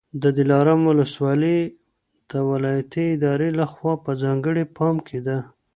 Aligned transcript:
د 0.21 0.23
دلارام 0.37 0.81
ولسوالي 0.89 1.59
د 2.31 2.33
ولایتي 2.49 3.05
ادارې 3.15 3.49
لخوا 3.59 3.93
په 4.05 4.11
ځانګړي 4.23 4.63
پام 4.77 4.95
کي 5.07 5.19
ده 5.27 5.37